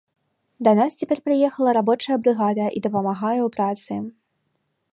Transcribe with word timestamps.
Да 0.67 0.71
нас 0.79 0.95
цяпер 1.01 1.19
прыехала 1.27 1.75
рабочая 1.79 2.17
брыгада 2.23 2.65
і 2.79 2.81
дапамагае 2.87 3.37
ў 3.43 3.49
працы. 3.57 3.93